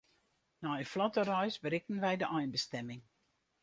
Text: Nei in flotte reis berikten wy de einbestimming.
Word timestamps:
Nei 0.63 0.79
in 0.83 0.89
flotte 0.93 1.21
reis 1.29 1.55
berikten 1.63 2.01
wy 2.03 2.13
de 2.19 2.27
einbestimming. 2.37 3.01